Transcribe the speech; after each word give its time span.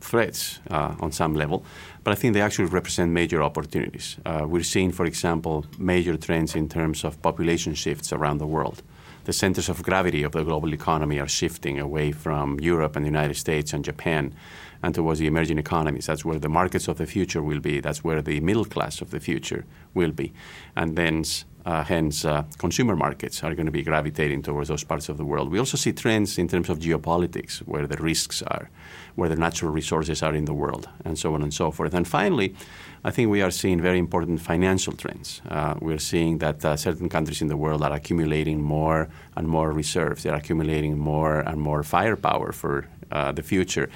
threats 0.00 0.60
uh, 0.70 0.94
on 1.00 1.12
some 1.12 1.34
level, 1.34 1.64
but 2.04 2.12
I 2.12 2.14
think 2.14 2.34
they 2.34 2.40
actually 2.40 2.66
represent 2.66 3.12
major 3.12 3.42
opportunities. 3.42 4.16
Uh, 4.24 4.46
we're 4.46 4.62
seeing, 4.62 4.92
for 4.92 5.06
example, 5.06 5.64
major 5.78 6.16
trends 6.16 6.54
in 6.54 6.68
terms 6.68 7.04
of 7.04 7.20
population 7.22 7.74
shifts 7.74 8.12
around 8.12 8.38
the 8.38 8.46
world. 8.46 8.82
The 9.24 9.32
centers 9.32 9.68
of 9.68 9.82
gravity 9.82 10.22
of 10.22 10.32
the 10.32 10.42
global 10.42 10.72
economy 10.72 11.18
are 11.18 11.28
shifting 11.28 11.78
away 11.78 12.12
from 12.12 12.58
Europe 12.60 12.96
and 12.96 13.04
the 13.04 13.08
United 13.10 13.36
States 13.36 13.72
and 13.72 13.84
Japan 13.84 14.34
and 14.82 14.94
towards 14.94 15.20
the 15.20 15.26
emerging 15.26 15.58
economies. 15.58 16.06
That's 16.06 16.24
where 16.24 16.38
the 16.38 16.48
markets 16.48 16.88
of 16.88 16.96
the 16.96 17.06
future 17.06 17.42
will 17.42 17.60
be. 17.60 17.80
That's 17.80 18.02
where 18.02 18.22
the 18.22 18.40
middle 18.40 18.64
class 18.64 19.00
of 19.00 19.10
the 19.10 19.20
future 19.20 19.66
will 19.92 20.10
be. 20.10 20.32
And 20.74 20.96
then 20.96 21.24
uh, 21.66 21.84
hence, 21.84 22.24
uh, 22.24 22.44
consumer 22.58 22.96
markets 22.96 23.44
are 23.44 23.54
going 23.54 23.66
to 23.66 23.72
be 23.72 23.82
gravitating 23.82 24.42
towards 24.42 24.68
those 24.68 24.84
parts 24.84 25.08
of 25.08 25.18
the 25.18 25.24
world. 25.24 25.50
We 25.50 25.58
also 25.58 25.76
see 25.76 25.92
trends 25.92 26.38
in 26.38 26.48
terms 26.48 26.70
of 26.70 26.78
geopolitics, 26.78 27.58
where 27.58 27.86
the 27.86 27.96
risks 27.96 28.42
are, 28.42 28.70
where 29.14 29.28
the 29.28 29.36
natural 29.36 29.70
resources 29.70 30.22
are 30.22 30.34
in 30.34 30.46
the 30.46 30.54
world, 30.54 30.88
and 31.04 31.18
so 31.18 31.34
on 31.34 31.42
and 31.42 31.52
so 31.52 31.70
forth. 31.70 31.92
And 31.92 32.08
finally, 32.08 32.54
I 33.02 33.10
think 33.10 33.30
we 33.30 33.40
are 33.40 33.50
seeing 33.50 33.80
very 33.80 33.98
important 33.98 34.42
financial 34.42 34.92
trends. 34.92 35.40
Uh, 35.48 35.74
we're 35.80 35.98
seeing 35.98 36.38
that 36.38 36.62
uh, 36.64 36.76
certain 36.76 37.08
countries 37.08 37.40
in 37.40 37.48
the 37.48 37.56
world 37.56 37.82
are 37.82 37.92
accumulating 37.92 38.60
more 38.60 39.08
and 39.36 39.48
more 39.48 39.72
reserves. 39.72 40.22
They're 40.22 40.34
accumulating 40.34 40.98
more 40.98 41.40
and 41.40 41.58
more 41.58 41.82
firepower 41.82 42.52
for 42.52 42.88
uh, 43.10 43.32
the 43.32 43.42
future. 43.42 43.88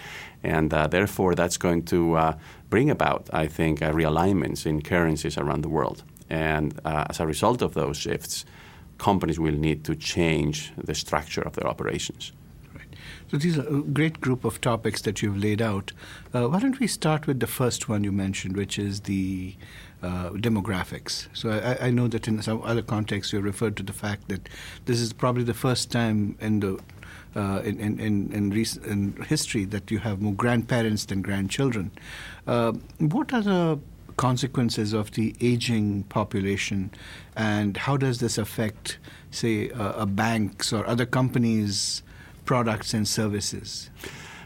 And 0.43 0.73
uh, 0.73 0.87
therefore, 0.87 1.35
that's 1.35 1.59
going 1.59 1.85
to 1.87 2.35
bring 2.71 2.91
about, 2.91 3.29
I 3.33 3.47
think, 3.47 3.81
realignments 3.81 4.65
in 4.65 4.81
currencies 4.81 5.37
around 5.37 5.63
the 5.63 5.69
world. 5.69 6.03
And 6.31 6.81
uh, 6.85 7.05
as 7.11 7.21
a 7.21 7.27
result 7.27 7.63
of 7.63 7.75
those 7.75 7.99
shifts, 7.99 8.47
companies 8.97 9.39
will 9.39 9.55
need 9.55 9.85
to 9.85 9.95
change 9.95 10.73
the 10.77 10.95
structure 10.95 11.43
of 11.43 11.53
their 11.55 11.67
operations. 11.67 12.33
So 13.31 13.39
these 13.39 13.59
are 13.59 13.67
a 13.67 13.83
great 13.83 14.21
group 14.21 14.45
of 14.45 14.61
topics 14.61 15.03
that 15.03 15.23
you've 15.23 15.39
laid 15.39 15.61
out. 15.61 15.93
Uh, 16.33 16.49
why 16.49 16.61
don't 16.61 16.79
we 16.79 16.87
start 16.87 17.27
with 17.27 17.41
the 17.41 17.47
first 17.47 17.89
one 17.89 18.05
you 18.05 18.13
mentioned, 18.13 18.57
which 18.57 18.79
is 18.79 19.01
the 19.01 19.57
uh, 20.03 20.31
demographics. 20.31 21.29
So 21.33 21.51
I, 21.51 21.87
I, 21.87 21.91
know 21.91 22.09
that 22.09 22.29
in 22.29 22.43
some 22.43 22.61
other 22.63 22.83
contexts 22.83 23.33
you 23.33 23.41
referred 23.41 23.75
to 23.79 23.83
the 23.83 23.95
fact 23.95 24.29
that 24.29 24.51
this 24.85 25.01
is 25.01 25.15
probably 25.15 25.45
the 25.45 25.55
first 25.55 25.91
time 25.91 26.37
in 26.41 26.61
the 26.61 26.79
uh, 27.35 27.63
in, 27.65 27.81
in, 27.81 27.99
in, 27.99 28.33
in, 28.33 28.51
recent, 28.51 28.85
in 28.87 29.13
history 29.25 29.65
that 29.65 29.91
you 29.91 29.99
have 29.99 30.21
more 30.21 30.35
grandparents 30.35 31.07
than 31.07 31.23
grandchildren. 31.23 31.91
Uh, 32.47 32.73
what 32.99 33.33
are 33.33 33.43
the 33.43 33.79
consequences 34.17 34.93
of 34.93 35.11
the 35.13 35.35
aging 35.41 36.05
population, 36.05 36.91
and 37.37 37.77
how 37.77 37.97
does 37.97 38.21
this 38.21 38.39
affect, 38.39 38.99
say, 39.31 39.71
uh, 39.71 40.07
bank's 40.07 40.73
or 40.73 40.87
other 40.87 41.07
companies' 41.07 42.03
products 42.45 42.95
and 42.95 43.07
services? 43.07 43.91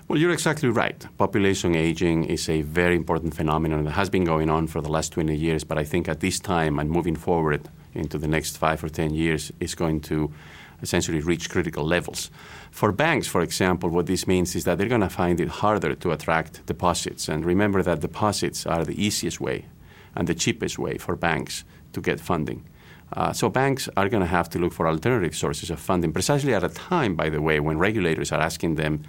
Well, 0.09 0.19
you're 0.19 0.33
exactly 0.33 0.71
right. 0.71 1.07
Population 1.19 1.75
aging 1.75 2.25
is 2.25 2.49
a 2.49 2.63
very 2.63 2.97
important 2.97 3.35
phenomenon 3.35 3.85
that 3.85 3.91
has 3.93 4.09
been 4.09 4.25
going 4.25 4.49
on 4.49 4.67
for 4.67 4.81
the 4.81 4.89
last 4.89 5.13
20 5.13 5.37
years, 5.37 5.65
but 5.65 5.77
I 5.77 5.85
think 5.85 6.09
at 6.09 6.21
this 6.21 6.41
time 6.41 6.79
and 6.79 6.91
moving 6.91 7.15
forward 7.17 7.69
into 7.95 8.17
the 8.17 8.29
next 8.29 8.57
five 8.57 8.83
or 8.83 8.89
10 8.89 9.13
years 9.13 9.53
is 9.61 9.75
going 9.75 10.01
to 10.03 10.33
essentially 10.81 11.21
reach 11.21 11.51
critical 11.51 11.85
levels. 11.85 12.31
For 12.71 12.93
banks, 12.93 13.27
for 13.27 13.43
example, 13.43 13.91
what 13.91 14.07
this 14.07 14.27
means 14.27 14.55
is 14.55 14.65
that 14.65 14.79
they're 14.79 14.89
going 14.89 15.01
to 15.01 15.09
find 15.09 15.41
it 15.41 15.49
harder 15.49 15.95
to 15.95 16.13
attract 16.13 16.65
deposits. 16.67 17.29
And 17.29 17.45
remember 17.45 17.83
that 17.83 18.01
deposits 18.01 18.67
are 18.67 18.85
the 18.85 19.03
easiest 19.03 19.41
way 19.41 19.67
and 20.15 20.27
the 20.27 20.35
cheapest 20.35 20.79
way 20.79 20.99
for 20.99 21.17
banks 21.17 21.65
to 21.93 22.01
get 22.01 22.21
funding. 22.21 22.65
Uh, 23.13 23.33
so 23.33 23.49
banks 23.49 23.89
are 23.97 24.09
going 24.09 24.21
to 24.21 24.27
have 24.27 24.49
to 24.51 24.59
look 24.59 24.73
for 24.73 24.87
alternative 24.87 25.35
sources 25.35 25.71
of 25.71 25.81
funding, 25.81 26.13
precisely 26.13 26.55
at 26.55 26.63
a 26.63 26.69
time, 26.69 27.15
by 27.15 27.29
the 27.29 27.41
way, 27.41 27.59
when 27.61 27.79
regulators 27.79 28.33
are 28.33 28.41
asking 28.41 28.75
them 28.75 29.03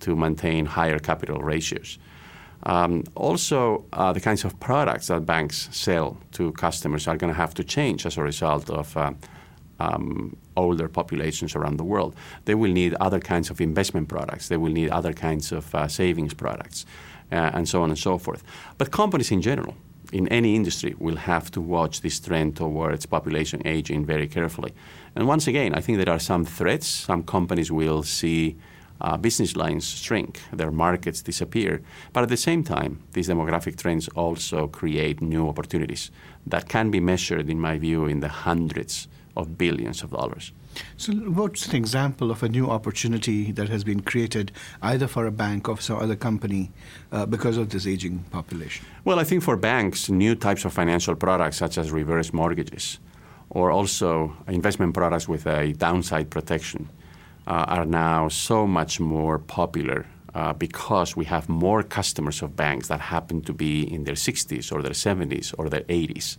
to 0.00 0.14
maintain 0.14 0.66
higher 0.66 0.98
capital 0.98 1.40
ratios. 1.40 1.98
Um, 2.64 3.04
also, 3.14 3.84
uh, 3.92 4.12
the 4.12 4.20
kinds 4.20 4.44
of 4.44 4.58
products 4.60 5.06
that 5.06 5.24
banks 5.24 5.68
sell 5.72 6.18
to 6.32 6.52
customers 6.52 7.06
are 7.06 7.16
going 7.16 7.32
to 7.32 7.36
have 7.36 7.54
to 7.54 7.64
change 7.64 8.04
as 8.06 8.16
a 8.16 8.22
result 8.22 8.68
of 8.70 8.96
uh, 8.96 9.12
um, 9.78 10.36
older 10.56 10.88
populations 10.88 11.54
around 11.54 11.76
the 11.76 11.84
world. 11.84 12.14
They 12.44 12.54
will 12.54 12.72
need 12.72 12.94
other 12.94 13.20
kinds 13.20 13.50
of 13.50 13.60
investment 13.60 14.08
products. 14.08 14.48
They 14.48 14.56
will 14.56 14.72
need 14.72 14.90
other 14.90 15.12
kinds 15.12 15.52
of 15.52 15.74
uh, 15.74 15.88
savings 15.88 16.34
products, 16.34 16.86
uh, 17.30 17.50
and 17.54 17.68
so 17.68 17.82
on 17.82 17.90
and 17.90 17.98
so 17.98 18.18
forth. 18.18 18.42
But 18.78 18.90
companies 18.90 19.30
in 19.30 19.42
general, 19.42 19.76
in 20.12 20.28
any 20.28 20.54
industry, 20.54 20.94
will 20.98 21.16
have 21.16 21.50
to 21.52 21.60
watch 21.60 22.00
this 22.00 22.20
trend 22.20 22.56
towards 22.56 23.06
population 23.06 23.62
aging 23.64 24.04
very 24.04 24.28
carefully. 24.28 24.72
And 25.14 25.26
once 25.26 25.46
again, 25.46 25.74
I 25.74 25.80
think 25.80 25.98
there 25.98 26.14
are 26.14 26.18
some 26.18 26.44
threats. 26.44 26.86
Some 26.86 27.22
companies 27.22 27.72
will 27.72 28.02
see 28.02 28.56
uh, 29.00 29.16
business 29.16 29.56
lines 29.56 29.86
shrink, 29.88 30.40
their 30.52 30.70
markets 30.70 31.22
disappear. 31.22 31.82
But 32.12 32.22
at 32.22 32.28
the 32.28 32.36
same 32.36 32.62
time, 32.62 33.02
these 33.12 33.28
demographic 33.28 33.76
trends 33.76 34.08
also 34.08 34.68
create 34.68 35.20
new 35.20 35.48
opportunities 35.48 36.10
that 36.46 36.68
can 36.68 36.90
be 36.90 37.00
measured, 37.00 37.50
in 37.50 37.60
my 37.60 37.78
view, 37.78 38.06
in 38.06 38.20
the 38.20 38.28
hundreds 38.28 39.08
of 39.36 39.58
billions 39.58 40.02
of 40.02 40.10
dollars. 40.10 40.52
So, 40.96 41.12
what's 41.12 41.68
an 41.68 41.76
example 41.76 42.30
of 42.30 42.42
a 42.42 42.48
new 42.48 42.68
opportunity 42.68 43.52
that 43.52 43.68
has 43.68 43.84
been 43.84 44.00
created 44.00 44.52
either 44.82 45.06
for 45.06 45.26
a 45.26 45.30
bank 45.30 45.68
or 45.68 45.80
some 45.80 45.98
other 45.98 46.16
company 46.16 46.70
uh, 47.12 47.26
because 47.26 47.56
of 47.56 47.68
this 47.70 47.86
aging 47.86 48.24
population? 48.30 48.84
Well, 49.04 49.18
I 49.18 49.24
think 49.24 49.42
for 49.42 49.56
banks, 49.56 50.10
new 50.10 50.34
types 50.34 50.64
of 50.64 50.72
financial 50.72 51.14
products 51.14 51.56
such 51.56 51.78
as 51.78 51.90
reverse 51.90 52.32
mortgages 52.32 52.98
or 53.50 53.70
also 53.70 54.36
investment 54.48 54.94
products 54.94 55.28
with 55.28 55.46
a 55.46 55.72
downside 55.72 56.30
protection 56.30 56.88
uh, 57.46 57.64
are 57.68 57.86
now 57.86 58.28
so 58.28 58.66
much 58.66 59.00
more 59.00 59.38
popular 59.38 60.04
uh, 60.34 60.52
because 60.52 61.16
we 61.16 61.24
have 61.24 61.48
more 61.48 61.82
customers 61.82 62.42
of 62.42 62.54
banks 62.56 62.88
that 62.88 63.00
happen 63.00 63.40
to 63.40 63.52
be 63.52 63.82
in 63.82 64.04
their 64.04 64.14
60s 64.14 64.70
or 64.72 64.82
their 64.82 64.92
70s 64.92 65.54
or 65.56 65.68
their 65.68 65.82
80s. 65.82 66.36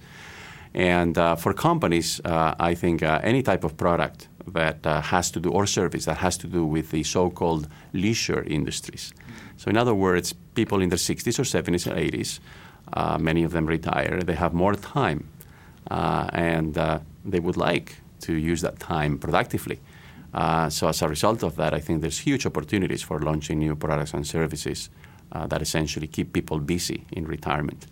And 0.73 1.17
uh, 1.17 1.35
for 1.35 1.53
companies, 1.53 2.21
uh, 2.25 2.55
I 2.59 2.75
think 2.75 3.03
uh, 3.03 3.19
any 3.23 3.41
type 3.41 3.63
of 3.63 3.77
product 3.77 4.27
that 4.47 4.85
uh, 4.85 5.01
has 5.01 5.31
to 5.31 5.39
do, 5.39 5.49
or 5.51 5.65
service 5.65 6.05
that 6.05 6.17
has 6.17 6.37
to 6.37 6.47
do 6.47 6.65
with 6.65 6.91
the 6.91 7.03
so 7.03 7.29
called 7.29 7.67
leisure 7.93 8.43
industries. 8.43 9.13
So, 9.57 9.69
in 9.69 9.77
other 9.77 9.93
words, 9.93 10.33
people 10.55 10.81
in 10.81 10.89
their 10.89 10.97
60s 10.97 11.39
or 11.39 11.43
70s 11.43 11.87
or 11.87 11.95
80s, 11.95 12.39
uh, 12.93 13.17
many 13.17 13.43
of 13.43 13.51
them 13.51 13.65
retire, 13.65 14.21
they 14.21 14.35
have 14.35 14.53
more 14.53 14.75
time, 14.75 15.27
uh, 15.91 16.29
and 16.31 16.75
they 17.25 17.39
would 17.39 17.57
like 17.57 17.97
to 18.21 18.33
use 18.33 18.61
that 18.61 18.79
time 18.79 19.17
productively. 19.17 19.79
so, 20.69 20.87
as 20.87 21.01
a 21.01 21.07
result 21.07 21.43
of 21.43 21.55
that, 21.55 21.73
I 21.73 21.81
think 21.81 22.01
there's 22.01 22.19
huge 22.19 22.45
opportunities 22.45 23.03
for 23.03 23.19
launching 23.19 23.59
new 23.59 23.75
products 23.75 24.13
and 24.13 24.25
services 24.25 24.89
that 25.33 25.61
essentially 25.61 26.07
keep 26.07 26.31
people 26.31 26.59
busy 26.59 27.03
in 27.11 27.25
retirement. 27.25 27.87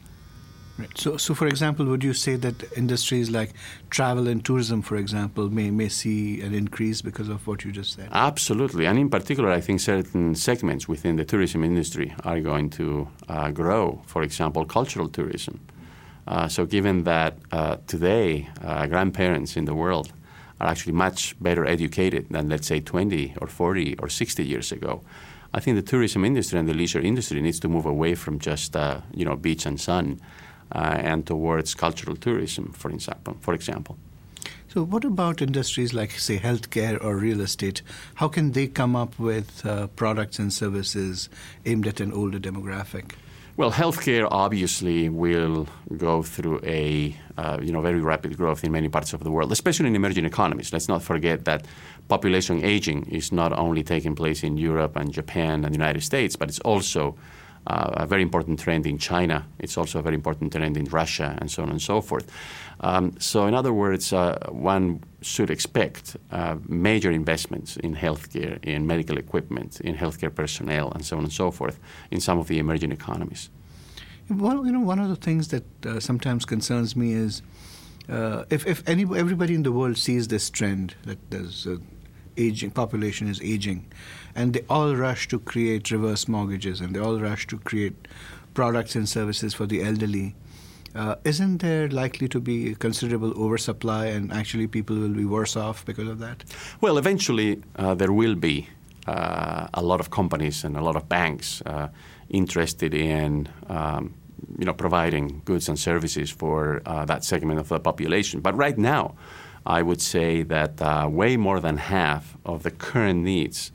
Right. 0.77 0.97
So, 0.97 1.15
so 1.15 1.33
for 1.33 1.47
example, 1.47 1.85
would 1.85 2.03
you 2.03 2.13
say 2.13 2.35
that 2.35 2.77
industries 2.77 3.29
like 3.29 3.53
travel 3.89 4.27
and 4.27 4.43
tourism, 4.43 4.81
for 4.81 4.97
example, 4.97 5.49
may, 5.49 5.71
may 5.71 5.87
see 5.87 6.41
an 6.41 6.53
increase 6.53 7.01
because 7.01 7.29
of 7.29 7.47
what 7.47 7.63
you 7.63 7.71
just 7.71 7.93
said? 7.93 8.09
Absolutely. 8.11 8.85
And 8.85 8.99
in 8.99 9.09
particular, 9.09 9.51
I 9.51 9.61
think 9.61 9.79
certain 9.79 10.35
segments 10.35 10.87
within 10.87 11.15
the 11.15 11.23
tourism 11.23 11.63
industry 11.63 12.13
are 12.25 12.41
going 12.41 12.69
to 12.71 13.07
uh, 13.29 13.51
grow. 13.51 14.01
For 14.05 14.21
example, 14.21 14.65
cultural 14.65 15.07
tourism. 15.07 15.61
Uh, 16.27 16.49
so, 16.49 16.65
given 16.65 17.03
that 17.03 17.37
uh, 17.51 17.77
today 17.87 18.49
uh, 18.61 18.87
grandparents 18.87 19.55
in 19.55 19.65
the 19.65 19.75
world 19.75 20.11
are 20.59 20.67
actually 20.67 20.93
much 20.93 21.41
better 21.41 21.65
educated 21.65 22.27
than, 22.29 22.49
let's 22.49 22.67
say, 22.67 22.81
20 22.81 23.35
or 23.39 23.47
40 23.47 23.95
or 23.99 24.09
60 24.09 24.43
years 24.43 24.71
ago, 24.71 25.03
I 25.53 25.61
think 25.61 25.77
the 25.77 25.89
tourism 25.89 26.25
industry 26.25 26.59
and 26.59 26.67
the 26.67 26.73
leisure 26.73 26.99
industry 26.99 27.39
needs 27.39 27.61
to 27.61 27.69
move 27.69 27.85
away 27.85 28.15
from 28.15 28.39
just 28.39 28.75
uh, 28.75 28.99
you 29.13 29.23
know 29.23 29.37
beach 29.37 29.65
and 29.65 29.79
sun 29.79 30.19
and 30.71 31.25
towards 31.25 31.73
cultural 31.73 32.15
tourism, 32.15 32.71
for 32.73 32.91
example. 32.91 33.37
For 33.41 33.53
example. 33.53 33.97
So, 34.67 34.83
what 34.83 35.05
about 35.05 35.41
industries 35.41 35.93
like, 35.93 36.11
say, 36.11 36.37
healthcare 36.37 37.01
or 37.01 37.15
real 37.15 37.39
estate? 37.39 37.81
How 38.15 38.27
can 38.27 38.51
they 38.51 38.67
come 38.67 38.93
up 38.93 39.17
with 39.17 39.65
uh, 39.65 39.87
products 39.87 40.37
and 40.37 40.51
services 40.51 41.29
aimed 41.65 41.87
at 41.87 42.01
an 42.01 42.11
older 42.11 42.39
demographic? 42.39 43.13
Well, 43.57 43.71
healthcare 43.71 44.27
obviously 44.29 45.07
will 45.07 45.69
go 45.95 46.23
through 46.23 46.59
a 46.65 47.15
uh, 47.37 47.57
you 47.61 47.71
know 47.71 47.79
very 47.79 48.01
rapid 48.01 48.35
growth 48.35 48.65
in 48.65 48.73
many 48.73 48.89
parts 48.89 49.13
of 49.13 49.23
the 49.23 49.31
world, 49.31 49.53
especially 49.53 49.87
in 49.87 49.95
emerging 49.95 50.25
economies. 50.25 50.73
Let's 50.73 50.89
not 50.89 51.01
forget 51.01 51.45
that 51.45 51.65
population 52.09 52.61
aging 52.65 53.05
is 53.05 53.31
not 53.31 53.53
only 53.53 53.81
taking 53.81 54.13
place 54.13 54.43
in 54.43 54.57
Europe 54.57 54.97
and 54.97 55.09
Japan 55.09 55.63
and 55.63 55.73
the 55.73 55.77
United 55.77 56.03
States, 56.03 56.35
but 56.35 56.49
it's 56.49 56.59
also 56.59 57.15
uh, 57.67 58.03
a 58.03 58.05
very 58.05 58.21
important 58.21 58.59
trend 58.59 58.85
in 58.85 58.97
China. 58.97 59.45
It's 59.59 59.77
also 59.77 59.99
a 59.99 60.01
very 60.01 60.15
important 60.15 60.51
trend 60.51 60.77
in 60.77 60.85
Russia, 60.85 61.37
and 61.39 61.49
so 61.49 61.63
on 61.63 61.69
and 61.69 61.81
so 61.81 62.01
forth. 62.01 62.31
Um, 62.81 63.13
so, 63.19 63.47
in 63.47 63.53
other 63.53 63.73
words, 63.73 64.13
uh, 64.13 64.37
one 64.49 65.01
should 65.21 65.49
expect 65.49 66.17
uh, 66.31 66.57
major 66.67 67.11
investments 67.11 67.77
in 67.77 67.95
healthcare, 67.95 68.63
in 68.63 68.85
medical 68.85 69.17
equipment, 69.17 69.81
in 69.81 69.95
healthcare 69.95 70.33
personnel, 70.33 70.91
and 70.91 71.05
so 71.05 71.17
on 71.17 71.23
and 71.23 71.33
so 71.33 71.51
forth 71.51 71.79
in 72.11 72.19
some 72.19 72.37
of 72.37 72.47
the 72.47 72.59
emerging 72.59 72.91
economies. 72.91 73.49
Well, 74.29 74.65
you 74.65 74.71
know, 74.71 74.79
one 74.79 74.99
of 74.99 75.09
the 75.09 75.15
things 75.15 75.49
that 75.49 75.85
uh, 75.85 75.99
sometimes 75.99 76.45
concerns 76.45 76.95
me 76.95 77.13
is 77.13 77.41
uh, 78.09 78.43
if, 78.49 78.65
if 78.67 78.87
any, 78.87 79.03
everybody 79.03 79.53
in 79.53 79.63
the 79.63 79.71
world 79.71 79.97
sees 79.97 80.27
this 80.27 80.49
trend 80.49 80.95
that 81.05 81.17
there's 81.29 81.67
aging 82.37 82.71
population 82.71 83.27
is 83.27 83.41
aging, 83.41 83.85
and 84.35 84.53
they 84.53 84.63
all 84.69 84.95
rush 84.95 85.27
to 85.29 85.39
create 85.39 85.91
reverse 85.91 86.27
mortgages 86.27 86.81
and 86.81 86.95
they 86.95 86.99
all 86.99 87.19
rush 87.19 87.47
to 87.47 87.57
create 87.59 88.07
products 88.53 88.95
and 88.95 89.07
services 89.07 89.53
for 89.53 89.65
the 89.65 89.83
elderly. 89.83 90.35
Uh, 90.95 91.15
isn't 91.25 91.57
there 91.57 91.89
likely 91.89 92.27
to 92.29 92.39
be 92.39 92.71
a 92.71 92.75
considerable 92.75 93.33
oversupply 93.37 94.05
and 94.05 94.31
actually 94.31 94.65
people 94.65 94.95
will 94.95 95.09
be 95.09 95.25
worse 95.25 95.57
off 95.57 95.85
because 95.85 96.07
of 96.07 96.19
that? 96.19 96.45
Well, 96.79 96.97
eventually 96.97 97.61
uh, 97.75 97.95
there 97.95 98.13
will 98.13 98.35
be 98.35 98.69
uh, 99.07 99.67
a 99.73 99.81
lot 99.81 99.99
of 99.99 100.09
companies 100.09 100.63
and 100.63 100.77
a 100.77 100.81
lot 100.81 100.95
of 100.95 101.09
banks 101.09 101.61
uh, 101.65 101.89
interested 102.29 102.93
in 102.93 103.49
um, 103.67 104.13
you 104.57 104.65
know, 104.65 104.73
providing 104.73 105.41
goods 105.45 105.67
and 105.69 105.77
services 105.77 106.29
for 106.29 106.81
uh, 106.85 107.05
that 107.05 107.23
segment 107.23 107.59
of 107.59 107.67
the 107.67 107.79
population. 107.79 108.39
But 108.39 108.55
right 108.55 108.77
now, 108.77 109.15
I 109.65 109.81
would 109.81 110.01
say 110.01 110.43
that 110.43 110.81
uh, 110.81 111.07
way 111.09 111.37
more 111.37 111.59
than 111.59 111.77
half 111.77 112.37
of 112.45 112.63
the 112.63 112.71
current 112.71 113.23
needs 113.23 113.71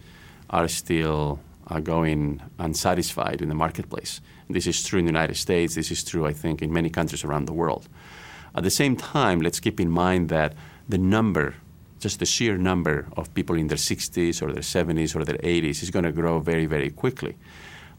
are 0.49 0.69
still 0.69 1.41
uh, 1.67 1.81
going 1.81 2.43
unsatisfied 2.59 3.43
in 3.43 3.49
the 3.49 3.55
marketplace. 3.55 4.21
And 4.47 4.57
this 4.57 4.67
is 4.67 4.85
true 4.85 4.99
in 4.99 5.05
the 5.05 5.11
United 5.11 5.37
States. 5.37 5.75
This 5.75 5.91
is 5.91 6.05
true, 6.05 6.27
I 6.27 6.33
think, 6.33 6.63
in 6.63 6.73
many 6.73 6.91
countries 6.91 7.25
around 7.25 7.47
the 7.47 7.53
world. 7.53 7.89
At 8.55 8.65
the 8.65 8.71
same 8.71 8.97
time, 8.97 9.41
let's 9.41 9.61
keep 9.61 9.81
in 9.81 9.91
mind 9.91 10.29
that 10.29 10.55
the 10.89 10.99
number, 10.99 11.55
just 12.01 12.19
the 12.19 12.27
sheer 12.27 12.57
number 12.57 13.07
of 13.17 13.33
people 13.35 13.57
in 13.57 13.69
their 13.69 13.77
60s 13.77 14.43
or 14.43 14.53
their 14.53 14.63
70s 14.63 15.15
or 15.15 15.25
their 15.25 15.39
80s, 15.39 15.83
is 15.83 15.91
going 15.91 16.05
to 16.05 16.13
grow 16.13 16.41
very, 16.41 16.67
very 16.67 16.91
quickly. 16.91 17.37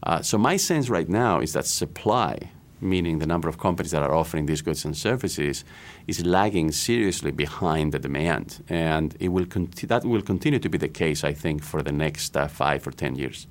Uh, 0.02 0.20
so 0.20 0.36
my 0.36 0.56
sense 0.56 0.90
right 0.90 1.08
now 1.08 1.40
is 1.40 1.52
that 1.52 1.64
supply 1.66 2.50
meaning 2.82 3.18
the 3.18 3.26
number 3.26 3.48
of 3.48 3.58
companies 3.58 3.92
that 3.92 4.02
are 4.02 4.14
offering 4.14 4.46
these 4.46 4.62
goods 4.62 4.84
and 4.84 4.96
services, 4.96 5.64
is 6.06 6.24
lagging 6.26 6.72
seriously 6.72 7.30
behind 7.30 7.92
the 7.92 7.98
demand. 7.98 8.64
And 8.68 9.16
it 9.20 9.28
will 9.28 9.46
conti- 9.46 9.86
that 9.86 10.04
will 10.04 10.22
continue 10.22 10.58
to 10.58 10.68
be 10.68 10.78
the 10.78 10.88
case, 10.88 11.24
I 11.24 11.32
think, 11.32 11.62
for 11.62 11.82
the 11.82 11.92
next 11.92 12.36
uh, 12.36 12.48
five 12.48 12.86
or 12.86 12.90
ten 12.90 13.16
years. 13.16 13.46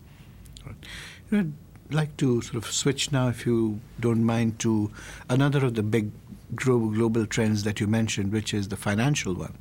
I'd 1.32 1.54
like 1.90 2.18
to 2.18 2.42
sort 2.42 2.56
of 2.56 2.72
switch 2.72 3.12
now, 3.12 3.30
if 3.30 3.46
you 3.46 3.80
don't 4.00 4.24
mind, 4.24 4.60
to 4.60 4.92
another 5.30 5.66
of 5.66 5.76
the 5.76 5.84
big 5.84 6.12
global 6.56 7.26
trends 7.26 7.64
that 7.64 7.80
you 7.80 7.88
mentioned, 7.88 8.32
which 8.32 8.54
is 8.54 8.68
the 8.68 8.76
financial 8.76 9.34
one. 9.34 9.58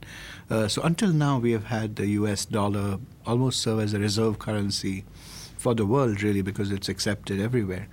Uh, 0.48 0.66
so 0.66 0.82
until 0.82 1.12
now, 1.12 1.38
we 1.38 1.52
have 1.52 1.64
had 1.64 1.96
the 1.96 2.08
U.S. 2.08 2.44
dollar 2.44 2.98
almost 3.24 3.60
serve 3.60 3.80
as 3.80 3.94
a 3.94 3.98
reserve 3.98 4.38
currency 4.38 5.04
for 5.56 5.74
the 5.74 5.86
world, 5.86 6.22
really, 6.22 6.42
because 6.42 6.72
it's 6.72 6.88
accepted 6.88 7.40
everywhere. 7.40 7.86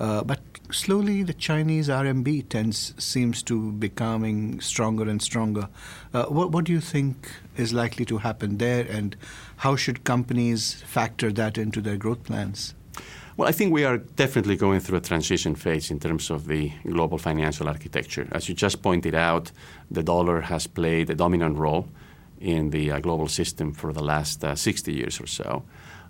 Uh, 0.00 0.24
but 0.24 0.39
slowly, 0.72 1.22
the 1.22 1.34
Chinese 1.34 1.88
RMB 1.88 2.48
tends 2.48 2.94
seems 2.98 3.42
to 3.44 3.72
be 3.72 3.88
becoming 3.88 4.60
stronger 4.60 5.08
and 5.08 5.20
stronger. 5.20 5.68
Uh, 6.14 6.24
what, 6.26 6.52
what 6.52 6.64
do 6.64 6.72
you 6.72 6.80
think 6.80 7.30
is 7.56 7.72
likely 7.72 8.04
to 8.06 8.18
happen 8.18 8.58
there, 8.58 8.86
and 8.88 9.16
how 9.58 9.76
should 9.76 10.04
companies 10.04 10.74
factor 10.86 11.32
that 11.32 11.58
into 11.58 11.80
their 11.80 11.96
growth 11.96 12.24
plans? 12.24 12.74
Well, 13.36 13.48
I 13.48 13.52
think 13.52 13.72
we 13.72 13.84
are 13.84 13.98
definitely 13.98 14.56
going 14.56 14.80
through 14.80 14.98
a 14.98 15.00
transition 15.00 15.54
phase 15.54 15.90
in 15.90 15.98
terms 15.98 16.30
of 16.30 16.46
the 16.46 16.72
global 16.86 17.18
financial 17.18 17.68
architecture. 17.68 18.28
As 18.32 18.48
you 18.48 18.54
just 18.54 18.82
pointed 18.82 19.14
out, 19.14 19.50
the 19.90 20.02
dollar 20.02 20.42
has 20.42 20.66
played 20.66 21.10
a 21.10 21.14
dominant 21.14 21.56
role 21.56 21.88
in 22.40 22.70
the 22.70 22.90
uh, 22.90 22.98
global 22.98 23.28
system 23.28 23.72
for 23.72 23.92
the 23.92 24.02
last 24.02 24.44
uh, 24.44 24.54
60 24.54 24.92
years 24.92 25.20
or 25.20 25.26
so. 25.26 25.62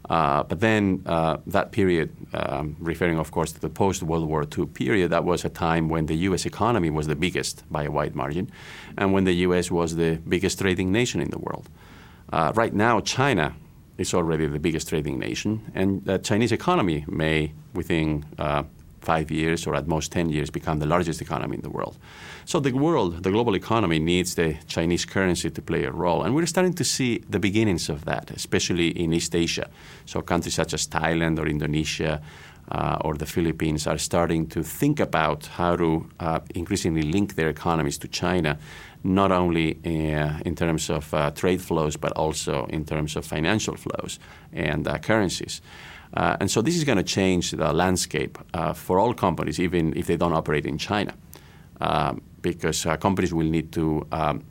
Uh, 0.08 0.43
but 0.43 0.61
then 0.61 1.02
uh, 1.06 1.37
that 1.47 1.73
period, 1.73 2.11
um, 2.32 2.76
referring 2.81 3.19
of 3.19 3.31
course 3.31 3.52
to 3.52 3.61
the 3.61 3.69
post 3.69 4.02
World 4.02 4.26
War 4.26 4.44
II 4.44 4.67
period, 4.67 5.11
that 5.11 5.25
was 5.25 5.44
a 5.44 5.49
time 5.49 5.88
when 5.88 6.06
the 6.06 6.17
U.S. 6.29 6.47
economy 6.47 6.91
was 6.91 7.06
the 7.06 7.14
biggest 7.14 7.64
by 7.70 7.85
a 7.85 7.91
wide 7.91 8.17
margin, 8.17 8.50
and 8.97 9.12
when 9.12 9.25
the 9.25 9.35
U.S. 9.47 9.70
was 9.70 9.97
the 9.97 10.20
biggest 10.29 10.58
trading 10.58 10.91
nation 10.91 11.20
in 11.20 11.31
the 11.31 11.38
world. 11.38 11.69
Uh, 12.32 12.52
right 12.55 12.75
now, 12.75 13.00
China 13.00 13.55
is 13.99 14.14
already 14.14 14.47
the 14.47 14.58
biggest 14.58 14.88
trading 14.88 15.19
nation, 15.19 15.70
and 15.75 16.05
the 16.05 16.19
Chinese 16.19 16.52
economy 16.52 17.05
may, 17.06 17.52
within 17.75 18.25
uh, 18.38 18.62
five 19.00 19.31
years 19.31 19.67
or 19.67 19.75
at 19.75 19.87
most 19.87 20.12
10 20.12 20.31
years 20.31 20.50
become 20.50 20.79
the 20.79 20.87
largest 20.87 21.20
economy 21.20 21.56
in 21.56 21.62
the 21.62 21.70
world. 21.70 21.97
So 22.44 22.61
the 22.61 22.73
world, 22.73 23.23
the 23.23 23.31
global 23.31 23.55
economy 23.55 23.99
needs 23.99 24.35
the 24.35 24.56
Chinese 24.67 25.05
currency 25.05 25.50
to 25.50 25.62
play 25.62 25.85
a 25.85 25.91
role. 25.91 26.23
And 26.23 26.35
we're 26.35 26.47
starting 26.47 26.75
to 26.75 26.85
see 26.85 27.23
the 27.29 27.38
beginnings 27.38 27.88
of 27.88 28.05
that, 28.05 28.31
especially 28.31 28.88
in 28.88 29.12
East 29.12 29.35
Asia. 29.35 29.69
So 30.06 30.23
countries 30.23 30.55
such 30.55 30.75
as 30.75 30.87
Thailand 30.87 31.38
or 31.38 31.47
Indonesia 31.47 32.20
uh, 32.70 32.99
or 33.05 33.14
the 33.14 33.26
Philippines 33.26 33.87
are 33.87 33.99
starting 33.99 34.47
to 34.49 34.62
think 34.62 35.00
about 35.00 35.47
how 35.47 35.76
to 35.76 36.08
uh, 36.20 36.41
increasingly 36.55 37.02
link 37.02 37.35
their 37.35 37.49
economies 37.49 37.99
to 37.99 38.08
China, 38.08 38.58
not 39.02 39.32
only 39.32 39.79
uh, 39.85 40.38
in 40.44 40.55
terms 40.55 40.91
of 40.91 41.12
uh, 41.14 41.31
trade 41.31 41.61
flows, 41.61 41.97
but 41.97 42.12
also 42.12 42.67
in 42.67 42.85
terms 42.85 43.17
of 43.17 43.25
financial 43.25 43.76
flows 43.76 44.19
and 44.52 44.87
uh, 44.87 44.99
currencies. 44.99 45.61
Uh, 46.15 46.37
and 46.41 46.51
so 46.51 46.61
this 46.62 46.77
is 46.77 46.85
going 46.85 46.99
to 46.99 47.05
change 47.05 47.53
the 47.53 47.73
landscape 47.73 48.39
uh, 48.55 48.73
for 48.73 48.99
all 48.99 49.15
companies, 49.15 49.61
even 49.61 49.93
if 49.97 50.07
they 50.07 50.17
don't 50.17 50.33
operate 50.33 50.67
in 50.67 50.77
China, 50.77 51.15
um, 51.81 52.21
because 52.43 52.85
uh, 52.85 52.97
companies 52.97 53.33
will 53.33 53.47
need 53.47 53.71
to 53.73 54.07
um, 54.11 54.43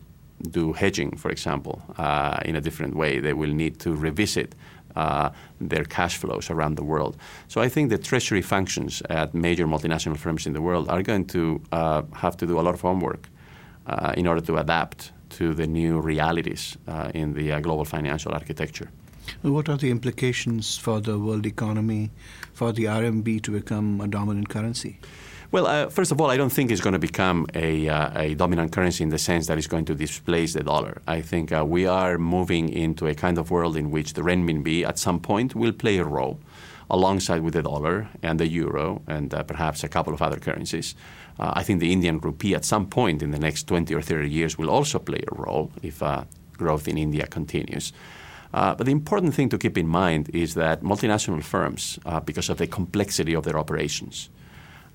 do 0.51 0.73
hedging, 0.73 1.17
for 1.17 1.29
example, 1.29 1.81
uh, 1.97 2.39
in 2.45 2.55
a 2.55 2.61
different 2.61 2.95
way. 2.95 3.19
They 3.19 3.33
will 3.33 3.53
need 3.53 3.79
to 3.79 3.93
revisit 3.93 4.55
uh, 4.95 5.29
their 5.59 5.83
cash 5.83 6.17
flows 6.17 6.49
around 6.49 6.75
the 6.75 6.83
world. 6.83 7.17
So 7.47 7.61
I 7.61 7.69
think 7.69 7.89
the 7.89 7.97
treasury 7.97 8.41
functions 8.41 9.01
at 9.09 9.33
major 9.33 9.67
multinational 9.67 10.17
firms 10.17 10.47
in 10.47 10.53
the 10.53 10.61
world 10.61 10.89
are 10.89 11.03
going 11.03 11.25
to 11.27 11.61
uh, 11.71 12.03
have 12.13 12.37
to 12.37 12.47
do 12.47 12.59
a 12.59 12.61
lot 12.61 12.73
of 12.73 12.81
homework 12.81 13.29
in 14.15 14.27
order 14.27 14.39
to 14.39 14.57
adapt 14.57 15.11
to 15.29 15.55
the 15.55 15.65
new 15.65 15.99
realities 15.99 16.77
in 17.15 17.33
the 17.33 17.59
global 17.59 17.83
financial 17.85 18.31
architecture. 18.31 18.91
What 19.41 19.69
are 19.69 19.77
the 19.77 19.89
implications 19.89 20.77
for 20.77 20.99
the 20.99 21.17
world 21.17 21.45
economy 21.45 22.11
for 22.53 22.71
the 22.71 22.85
RMB 22.85 23.41
to 23.43 23.51
become 23.51 24.01
a 24.01 24.07
dominant 24.07 24.49
currency? 24.49 24.99
Well, 25.51 25.65
uh, 25.65 25.89
first 25.89 26.11
of 26.11 26.21
all, 26.21 26.29
I 26.29 26.37
don't 26.37 26.51
think 26.51 26.69
it's 26.69 26.81
going 26.81 26.93
to 26.93 26.99
become 26.99 27.47
a, 27.55 27.89
uh, 27.89 28.21
a, 28.21 28.35
dominant 28.35 28.71
currency 28.71 29.03
in 29.03 29.09
the 29.09 29.17
sense 29.17 29.47
that 29.47 29.57
it's 29.57 29.65
going 29.65 29.85
to 29.85 29.95
displace 29.95 30.53
the 30.53 30.61
dollar. 30.61 31.01
I 31.07 31.21
think 31.21 31.51
uh, 31.51 31.65
we 31.65 31.87
are 31.87 32.19
moving 32.19 32.69
into 32.69 33.07
a 33.07 33.15
kind 33.15 33.39
of 33.39 33.49
world 33.49 33.75
in 33.75 33.89
which 33.89 34.13
the 34.13 34.21
renminbi 34.21 34.85
at 34.85 34.99
some 34.99 35.19
point 35.19 35.55
will 35.55 35.71
play 35.71 35.97
a 35.97 36.03
role 36.03 36.39
alongside 36.91 37.41
with 37.41 37.53
the 37.53 37.63
dollar 37.63 38.09
and 38.21 38.39
the 38.39 38.47
euro 38.47 39.01
and 39.07 39.33
uh, 39.33 39.41
perhaps 39.41 39.83
a 39.83 39.87
couple 39.87 40.13
of 40.13 40.21
other 40.21 40.37
currencies. 40.37 40.93
Uh, 41.39 41.53
I 41.55 41.63
think 41.63 41.79
the 41.79 41.93
Indian 41.93 42.19
rupee 42.19 42.53
at 42.53 42.65
some 42.65 42.85
point 42.85 43.23
in 43.23 43.31
the 43.31 43.39
next 43.39 43.63
20 43.63 43.93
or 43.95 44.01
30 44.01 44.29
years 44.29 44.57
will 44.57 44.69
also 44.69 44.99
play 44.99 45.23
a 45.31 45.35
role 45.35 45.71
if 45.81 46.03
uh, 46.03 46.25
growth 46.57 46.87
in 46.87 46.97
India 46.97 47.25
continues. 47.25 47.91
Uh, 48.53 48.73
but 48.73 48.85
the 48.85 48.91
important 48.91 49.33
thing 49.33 49.49
to 49.49 49.57
keep 49.57 49.77
in 49.77 49.87
mind 49.87 50.29
is 50.33 50.55
that 50.55 50.81
multinational 50.81 51.43
firms, 51.43 51.99
uh, 52.05 52.19
because 52.19 52.49
of 52.49 52.57
the 52.57 52.67
complexity 52.67 53.35
of 53.35 53.43
their 53.43 53.57
operations, 53.57 54.29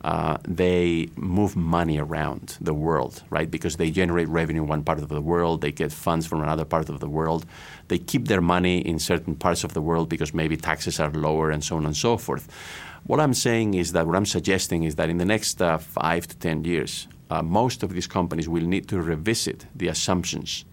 uh, 0.02 0.36
they 0.46 1.08
move 1.16 1.56
money 1.56 1.98
around 1.98 2.58
the 2.60 2.74
world, 2.74 3.22
right? 3.30 3.50
Because 3.50 3.76
they 3.76 3.90
generate 3.90 4.28
revenue 4.28 4.62
in 4.62 4.68
one 4.68 4.82
part 4.82 4.98
of 4.98 5.08
the 5.08 5.20
world, 5.20 5.62
they 5.62 5.72
get 5.72 5.92
funds 5.92 6.26
from 6.26 6.42
another 6.42 6.64
part 6.64 6.90
of 6.90 7.00
the 7.00 7.08
world, 7.08 7.46
they 7.88 7.98
keep 7.98 8.28
their 8.28 8.42
money 8.42 8.80
in 8.80 8.98
certain 8.98 9.34
parts 9.34 9.64
of 9.64 9.72
the 9.72 9.80
world 9.80 10.08
because 10.10 10.34
maybe 10.34 10.56
taxes 10.56 11.00
are 11.00 11.10
lower 11.10 11.50
and 11.50 11.64
so 11.64 11.76
on 11.76 11.86
and 11.86 11.96
so 11.96 12.18
forth. 12.18 12.48
What 13.04 13.20
I'm 13.20 13.34
saying 13.34 13.74
is 13.74 13.92
that 13.92 14.06
what 14.06 14.16
I'm 14.16 14.26
suggesting 14.26 14.82
is 14.84 14.96
that 14.96 15.08
in 15.08 15.18
the 15.18 15.24
next 15.24 15.62
uh, 15.62 15.78
five 15.78 16.26
to 16.26 16.36
ten 16.36 16.64
years, 16.64 17.08
uh, 17.30 17.42
most 17.42 17.82
of 17.82 17.92
these 17.94 18.06
companies 18.06 18.48
will 18.48 18.66
need 18.66 18.88
to 18.88 19.00
revisit 19.00 19.66
the 19.74 19.88
assumptions 19.88 20.64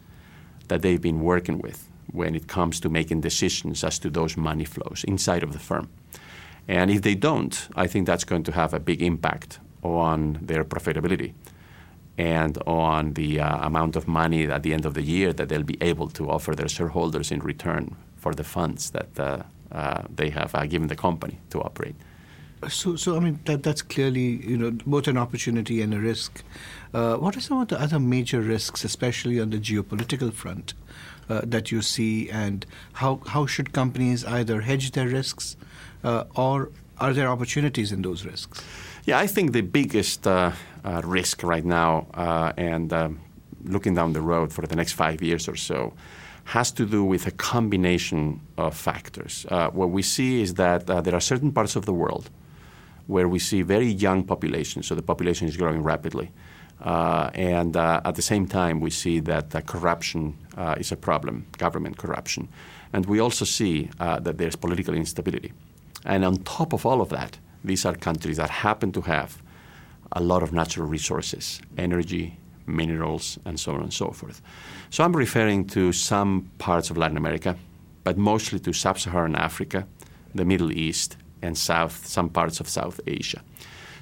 that 0.67 0.81
they've 0.81 1.01
been 1.01 1.21
working 1.21 1.59
with 1.59 1.90
when 2.11 2.35
it 2.35 2.47
comes 2.47 2.79
to 2.79 2.89
making 2.89 3.21
decisions 3.21 3.83
as 3.83 3.99
to 3.99 4.09
those 4.09 4.37
money 4.37 4.65
flows 4.65 5.03
inside 5.07 5.43
of 5.43 5.53
the 5.53 5.59
firm. 5.59 5.89
And 6.67 6.91
if 6.91 7.01
they 7.01 7.15
don't, 7.15 7.67
I 7.75 7.87
think 7.87 8.07
that's 8.07 8.23
going 8.23 8.43
to 8.43 8.51
have 8.51 8.73
a 8.73 8.79
big 8.79 9.01
impact 9.01 9.59
on 9.83 10.39
their 10.41 10.63
profitability. 10.63 11.33
and 12.17 12.57
on 12.67 13.13
the 13.13 13.39
uh, 13.39 13.65
amount 13.65 13.95
of 13.95 14.07
money 14.07 14.45
at 14.45 14.63
the 14.63 14.73
end 14.73 14.85
of 14.85 14.93
the 14.93 15.01
year 15.01 15.33
that 15.33 15.49
they'll 15.49 15.63
be 15.63 15.77
able 15.81 16.09
to 16.09 16.29
offer 16.29 16.53
their 16.55 16.67
shareholders 16.67 17.31
in 17.31 17.39
return 17.39 17.95
for 18.17 18.33
the 18.33 18.43
funds 18.43 18.91
that 18.91 19.19
uh, 19.19 19.43
uh, 19.71 20.03
they 20.13 20.29
have 20.29 20.53
uh, 20.53 20.65
given 20.65 20.87
the 20.87 20.95
company 20.95 21.39
to 21.49 21.61
operate. 21.61 21.95
So, 22.69 22.95
so 22.95 23.15
I 23.17 23.19
mean 23.19 23.39
that 23.45 23.63
that's 23.63 23.81
clearly 23.81 24.45
you 24.45 24.57
know 24.57 24.71
both 24.85 25.07
an 25.07 25.17
opportunity 25.17 25.81
and 25.81 25.93
a 25.93 25.99
risk. 25.99 26.43
Uh, 26.93 27.15
what 27.15 27.35
are 27.35 27.41
some 27.41 27.59
of 27.59 27.69
the 27.69 27.81
other 27.81 27.99
major 27.99 28.41
risks, 28.41 28.83
especially 28.83 29.39
on 29.39 29.49
the 29.49 29.57
geopolitical 29.57 30.31
front, 30.31 30.75
uh, 31.31 31.41
that 31.45 31.71
you 31.71 31.81
see, 31.81 32.29
and 32.29 32.65
how 32.93 33.21
how 33.33 33.45
should 33.45 33.71
companies 33.71 34.25
either 34.25 34.61
hedge 34.61 34.91
their 34.91 35.07
risks, 35.07 35.55
uh, 36.03 36.23
or 36.35 36.69
are 36.97 37.13
there 37.13 37.29
opportunities 37.29 37.91
in 37.91 38.01
those 38.01 38.25
risks? 38.25 38.61
Yeah, 39.05 39.23
I 39.25 39.27
think 39.27 39.53
the 39.53 39.61
biggest 39.61 40.27
uh, 40.27 40.51
uh, 40.83 41.01
risk 41.03 41.43
right 41.43 41.65
now, 41.65 42.07
uh, 42.13 42.51
and 42.57 42.91
um, 42.93 43.19
looking 43.63 43.95
down 43.95 44.13
the 44.13 44.21
road 44.21 44.51
for 44.51 44.67
the 44.67 44.75
next 44.75 44.93
five 44.93 45.21
years 45.21 45.47
or 45.47 45.55
so, 45.55 45.93
has 46.43 46.71
to 46.71 46.85
do 46.85 47.03
with 47.03 47.27
a 47.27 47.31
combination 47.31 48.41
of 48.57 48.75
factors. 48.75 49.45
what 49.73 49.89
we 49.97 50.01
see 50.01 50.41
is 50.41 50.53
that 50.55 50.85
there 51.05 51.15
are 51.15 51.21
certain 51.33 51.51
parts 51.51 51.75
of 51.75 51.85
the 51.85 51.93
world 51.93 52.29
where 53.07 53.27
we 53.27 53.39
see 53.39 53.61
very 53.63 53.91
young 54.07 54.23
populations, 54.23 54.88
so 54.88 54.95
the 54.95 55.01
population 55.01 55.47
is 55.47 55.57
growing 55.57 55.83
rapidly. 55.83 56.29
Uh, 56.81 57.29
and 57.35 57.77
uh, 57.77 58.01
at 58.05 58.15
the 58.15 58.21
same 58.21 58.47
time, 58.47 58.79
we 58.79 58.89
see 58.89 59.19
that 59.19 59.55
uh, 59.55 59.61
corruption 59.61 60.35
is 60.77 60.91
a 60.91 60.95
problem, 60.95 61.45
government 61.57 61.97
corruption. 61.97 62.47
And 62.93 63.05
we 63.05 63.19
also 63.19 63.45
see 63.45 63.89
that 63.97 64.38
there's 64.38 64.55
political 64.55 64.93
instability. 64.93 65.53
And 66.05 66.25
on 66.25 66.38
top 66.38 66.73
of 66.73 66.85
all 66.85 67.01
of 67.01 67.09
that, 67.09 67.38
these 67.63 67.85
are 67.85 67.95
countries 67.95 68.38
that 68.38 68.50
happen 68.50 68.91
to 68.91 69.01
have 69.01 69.41
a 70.11 70.21
lot 70.21 70.43
of 70.43 70.51
natural 70.51 70.88
resources, 70.88 71.61
energy, 71.77 72.38
minerals, 72.65 73.39
and 73.45 73.59
so 73.59 73.73
on 73.73 73.81
and 73.81 73.93
so 73.93 74.11
forth. 74.11 74.41
So 74.89 75.03
I'm 75.03 75.15
referring 75.15 75.67
to 75.67 75.91
some 75.93 76.51
parts 76.57 76.89
of 76.89 76.97
Latin 76.97 77.17
America, 77.17 77.55
but 78.03 78.17
mostly 78.17 78.59
to 78.59 78.73
sub 78.73 79.00
Saharan 79.00 79.35
Africa, 79.35 79.88
the 80.35 80.45
Middle 80.45 80.71
East, 80.71 81.17
and 81.41 81.57
South, 81.57 82.05
some 82.05 82.29
parts 82.29 82.59
of 82.59 82.67
South 82.67 83.00
Asia. 83.07 83.41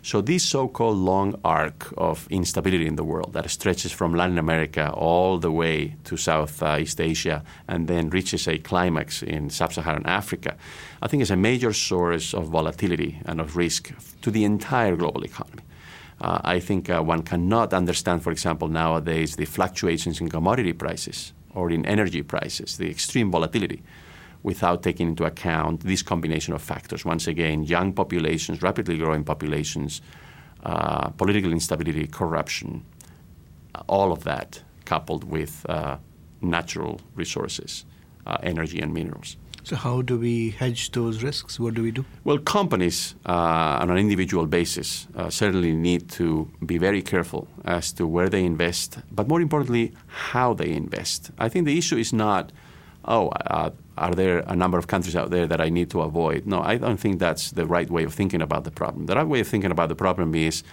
So 0.02 0.22
this 0.22 0.44
so-called 0.44 0.98
long 0.98 1.40
arc 1.44 1.94
of 1.98 2.26
instability 2.30 2.88
in 2.88 2.96
the 2.96 3.04
world 3.04 3.34
that 3.34 3.50
stretches 3.50 3.92
from 3.92 4.16
Latin 4.16 4.38
America 4.38 4.92
all 4.94 5.38
the 5.40 5.52
way 5.52 5.96
to 6.06 6.16
Southeast 6.16 7.02
Asia 7.02 7.44
and 7.68 7.88
then 7.88 8.10
reaches 8.10 8.48
a 8.48 8.58
climax 8.58 9.22
in 9.22 9.50
sub-Saharan 9.50 10.06
Africa, 10.06 10.56
I 11.02 11.08
think 11.08 11.22
is 11.22 11.32
a 11.32 11.36
major 11.36 11.74
source 11.74 12.34
of 12.34 12.48
volatility 12.48 13.20
and 13.26 13.42
of 13.42 13.58
risk 13.58 13.92
to 14.22 14.32
the 14.32 14.46
entire 14.46 14.96
global 14.96 15.24
economy. 15.24 15.64
Uh, 16.22 16.40
I 16.44 16.60
think 16.60 16.90
uh, 16.90 17.02
one 17.02 17.24
cannot 17.24 17.74
understand, 17.74 18.24
for 18.24 18.32
example, 18.32 18.68
nowadays 18.68 19.36
the 19.36 19.46
fluctuations 19.46 20.22
in 20.22 20.30
commodity 20.30 20.74
prices 20.74 21.34
or 21.54 21.72
in 21.72 21.86
energy 21.86 22.22
prices, 22.22 22.78
the 22.78 22.90
extreme 22.90 23.32
volatility 23.32 23.82
without 24.44 24.84
taking 24.84 25.10
into 25.10 25.26
account 25.26 25.82
this 25.82 26.02
combination 26.02 26.54
of 26.54 26.62
factors. 26.62 27.04
Once 27.06 27.28
again, 27.28 27.64
young 27.64 27.94
populations, 27.94 28.62
rapidly 28.62 28.98
growing 28.98 29.24
populations, 29.24 30.02
uh, 30.64 31.10
political 31.10 31.52
instability, 31.52 32.08
corruption, 32.08 32.86
all 33.88 34.12
of 34.12 34.24
that 34.24 34.62
coupled 34.86 35.24
with 35.24 35.66
uh, 35.70 35.98
natural 36.42 37.00
resources, 37.16 37.86
uh, 38.26 38.38
energy 38.44 38.80
and 38.80 38.94
minerals. 38.94 39.38
So, 39.64 39.76
how 39.76 40.02
do 40.02 40.18
we 40.18 40.52
hedge 40.52 40.92
those 40.92 41.22
risks? 41.22 41.60
What 41.60 41.74
do 41.74 41.84
we 41.84 41.92
do? 41.92 42.06
Well, 42.24 42.40
companies 42.40 43.16
uh, 43.26 43.82
on 43.82 43.90
an 43.92 43.98
individual 43.98 44.46
basis 44.48 45.08
uh, 45.16 45.30
certainly 45.30 45.74
need 45.74 46.10
to 46.12 46.50
be 46.66 46.78
very 46.78 47.02
careful 47.02 47.48
as 47.66 47.92
to 47.94 48.08
where 48.08 48.30
they 48.30 48.44
invest, 48.44 49.00
but 49.12 49.28
more 49.28 49.42
importantly, 49.42 49.94
how 50.08 50.54
they 50.54 50.72
invest. 50.72 51.32
I 51.38 51.50
think 51.50 51.66
the 51.66 51.78
issue 51.78 51.98
is 51.98 52.14
not, 52.14 52.52
oh, 53.06 53.30
uh, 53.30 53.70
are 54.00 54.16
there 54.16 54.40
a 54.48 54.56
number 54.56 54.78
of 54.78 54.88
countries 54.88 55.16
out 55.16 55.30
there 55.30 55.46
that 55.48 55.62
I 55.62 55.70
need 55.70 55.90
to 55.92 56.02
avoid? 56.02 56.46
No, 56.46 56.62
I 56.62 56.78
don't 56.78 56.98
think 56.98 57.20
that's 57.20 57.52
the 57.52 57.66
right 57.66 57.90
way 57.90 58.04
of 58.04 58.14
thinking 58.14 58.42
about 58.42 58.64
the 58.64 58.72
problem. 58.72 59.06
The 59.06 59.16
right 59.16 59.28
way 59.28 59.42
of 59.42 59.48
thinking 59.48 59.72
about 59.72 59.90
the 59.90 59.96
problem 59.96 60.34
is 60.36 60.64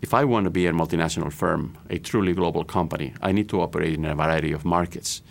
if 0.00 0.14
I 0.14 0.24
want 0.24 0.44
to 0.44 0.50
be 0.50 0.66
a 0.66 0.72
multinational 0.72 1.32
firm, 1.32 1.76
a 1.90 1.98
truly 1.98 2.32
global 2.32 2.64
company, 2.64 3.14
I 3.20 3.32
need 3.32 3.48
to 3.48 3.60
operate 3.60 3.94
in 3.94 4.04
a 4.04 4.14
variety 4.14 4.52
of 4.52 4.64
markets. 4.64 5.22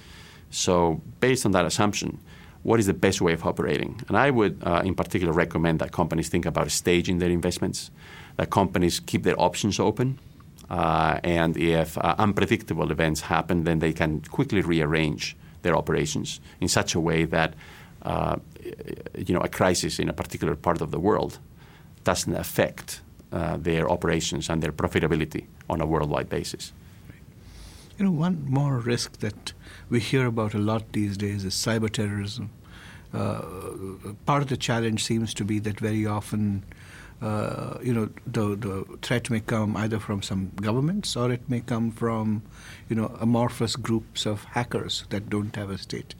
So, 0.49 1.01
based 1.19 1.45
on 1.45 1.51
that 1.53 1.65
assumption, 1.65 2.19
what 2.63 2.79
is 2.79 2.87
the 2.87 2.93
best 2.93 3.21
way 3.21 3.33
of 3.33 3.45
operating? 3.45 4.01
And 4.07 4.17
I 4.17 4.29
would, 4.29 4.61
uh, 4.63 4.81
in 4.85 4.95
particular, 4.95 5.33
recommend 5.33 5.79
that 5.79 5.91
companies 5.91 6.29
think 6.29 6.45
about 6.45 6.71
staging 6.71 7.19
their 7.19 7.29
investments, 7.29 7.91
that 8.37 8.49
companies 8.49 8.99
keep 8.99 9.23
their 9.23 9.39
options 9.39 9.79
open. 9.79 10.19
Uh, 10.69 11.19
and 11.23 11.57
if 11.57 11.97
uh, 11.97 12.15
unpredictable 12.17 12.91
events 12.91 13.21
happen, 13.21 13.63
then 13.63 13.79
they 13.79 13.93
can 13.93 14.21
quickly 14.21 14.61
rearrange 14.61 15.35
their 15.63 15.75
operations 15.75 16.39
in 16.61 16.67
such 16.67 16.95
a 16.95 16.99
way 16.99 17.25
that 17.25 17.53
uh, 18.03 18.35
you 19.17 19.33
know 19.33 19.41
a 19.41 19.49
crisis 19.49 19.99
in 19.99 20.09
a 20.09 20.13
particular 20.13 20.55
part 20.55 20.81
of 20.81 20.91
the 20.91 20.99
world 20.99 21.39
doesn't 22.03 22.35
affect 22.35 23.01
uh, 23.31 23.57
their 23.57 23.89
operations 23.89 24.49
and 24.49 24.61
their 24.61 24.71
profitability 24.71 25.45
on 25.69 25.81
a 25.81 25.85
worldwide 25.85 26.29
basis. 26.29 26.73
You 27.97 28.05
know, 28.05 28.11
one 28.11 28.45
more 28.47 28.77
risk 28.77 29.19
that 29.19 29.53
we 29.89 29.99
hear 29.99 30.25
about 30.25 30.53
a 30.53 30.57
lot 30.57 30.91
these 30.93 31.17
days 31.17 31.45
is 31.45 31.53
cyber 31.53 31.89
terrorism. 31.89 32.49
Uh, 33.13 33.41
part 34.25 34.41
of 34.41 34.49
the 34.49 34.57
challenge 34.57 35.03
seems 35.03 35.33
to 35.35 35.45
be 35.45 35.59
that 35.59 35.79
very 35.79 36.05
often 36.05 36.63
uh, 37.23 37.77
you 37.81 37.93
know, 37.93 38.09
the, 38.27 38.55
the 38.57 38.85
threat 39.01 39.29
may 39.29 39.39
come 39.39 39.77
either 39.77 39.97
from 39.97 40.21
some 40.21 40.51
governments 40.57 41.15
or 41.15 41.31
it 41.31 41.49
may 41.49 41.61
come 41.61 41.89
from, 41.89 42.43
you 42.89 42.95
know, 42.97 43.15
amorphous 43.21 43.77
groups 43.77 44.25
of 44.25 44.43
hackers 44.43 45.05
that 45.09 45.29
don't 45.29 45.55
have 45.55 45.69
a 45.69 45.77
state, 45.77 46.15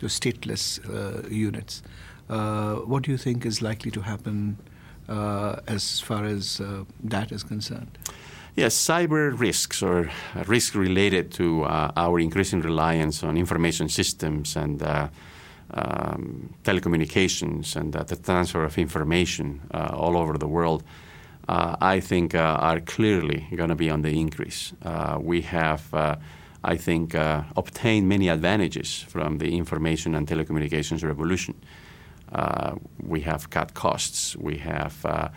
the 0.00 0.08
stateless 0.08 0.80
uh, 0.88 1.28
units. 1.28 1.82
Uh, 2.28 2.74
what 2.76 3.04
do 3.04 3.12
you 3.12 3.16
think 3.16 3.46
is 3.46 3.62
likely 3.62 3.92
to 3.92 4.00
happen 4.00 4.58
uh, 5.08 5.56
as 5.68 6.00
far 6.00 6.24
as 6.24 6.60
uh, 6.60 6.82
that 7.04 7.30
is 7.30 7.44
concerned? 7.44 7.96
Yes, 8.56 8.74
cyber 8.74 9.38
risks 9.38 9.80
or 9.80 10.10
risks 10.46 10.74
related 10.74 11.30
to 11.34 11.64
our 11.64 12.18
increasing 12.18 12.60
reliance 12.60 13.22
on 13.22 13.36
information 13.36 13.88
systems 13.88 14.56
and 14.56 14.82
um, 15.74 16.54
telecommunications 16.64 17.76
and 17.76 17.94
uh, 17.94 18.02
the 18.02 18.16
transfer 18.16 18.64
of 18.64 18.78
information 18.78 19.60
uh, 19.72 19.90
all 19.92 20.16
over 20.16 20.38
the 20.38 20.48
world, 20.48 20.82
uh, 21.48 21.76
I 21.80 22.00
think 22.00 22.34
uh, 22.34 22.38
are 22.60 22.80
clearly 22.80 23.46
going 23.56 23.70
to 23.70 23.74
be 23.74 23.90
on 23.90 24.02
the 24.02 24.20
increase. 24.20 24.72
Uh, 24.82 25.18
we 25.20 25.40
have, 25.42 25.92
uh, 25.92 26.16
I 26.62 26.76
think, 26.76 27.14
obtained 27.14 28.08
many 28.08 28.28
advantages 28.28 29.04
from 29.08 29.38
the 29.38 29.56
information 29.56 30.14
and 30.14 30.26
telecommunications 30.26 31.02
revolution. 31.02 31.54
we 33.02 33.22
have 33.22 33.50
cut 33.50 33.74
costs. 33.74 34.36
We 34.36 34.58
have 34.58 35.04
uh, 35.04 35.28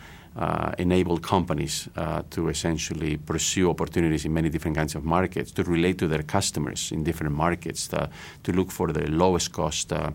enable 0.78 1.18
companies 1.18 1.88
uh, 1.96 2.22
to 2.30 2.48
essentially 2.48 3.16
pursue 3.16 3.70
opportunities 3.70 4.24
in 4.24 4.34
many 4.34 4.48
different 4.48 4.76
kinds 4.76 4.94
of 4.94 5.04
markets, 5.04 5.52
to 5.52 5.62
relate 5.62 5.98
to 5.98 6.08
their 6.08 6.22
customers 6.22 6.90
in 6.92 7.04
different 7.04 7.34
markets, 7.34 7.88
to, 7.88 8.02
uh, 8.02 8.06
to 8.42 8.52
look 8.52 8.70
for 8.70 8.92
the 8.92 9.08
lowest 9.10 9.52
cost 9.52 9.92
uh, 9.92 10.10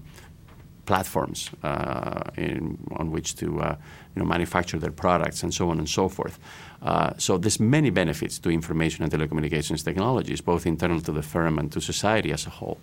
platforms 0.89 1.51
uh, 1.61 2.23
in, 2.35 2.77
on 3.01 3.11
which 3.11 3.35
to 3.35 3.47
uh, 3.61 3.75
you 4.15 4.19
know, 4.19 4.27
manufacture 4.35 4.79
their 4.79 4.95
products 5.05 5.43
and 5.43 5.53
so 5.53 5.69
on 5.69 5.77
and 5.77 5.87
so 5.87 6.09
forth. 6.09 6.39
Uh, 6.81 7.11
so 7.17 7.37
there's 7.37 7.59
many 7.59 7.91
benefits 7.91 8.39
to 8.39 8.49
information 8.49 9.03
and 9.03 9.11
telecommunications 9.11 9.83
technologies, 9.83 10.41
both 10.41 10.65
internal 10.65 10.99
to 10.99 11.11
the 11.11 11.21
firm 11.21 11.59
and 11.59 11.71
to 11.71 11.79
society 11.79 12.31
as 12.31 12.47
a 12.47 12.49
whole. 12.49 12.79